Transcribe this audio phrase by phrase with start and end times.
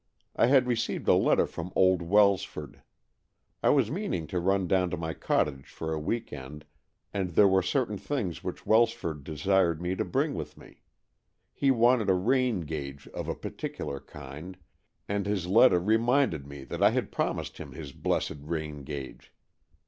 [0.35, 2.81] I had received a letter from old Welsford.
[3.61, 6.65] I was meaning to run down to my cottage for a week end,
[7.13, 10.81] and there were certain things which Welsford desired me to bring with me.
[11.53, 14.57] He wanted a rain gauge of a particular kind,
[15.07, 19.31] and his letter reminded me that I had promised him his blessed rain gauge.